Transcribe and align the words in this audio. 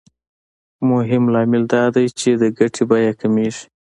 مهم 0.91 1.23
لامل 1.33 1.63
دا 1.73 1.83
دی 1.95 2.05
چې 2.19 2.29
د 2.41 2.43
ګټې 2.57 2.83
بیه 2.89 3.11
کمېږي 3.19 3.63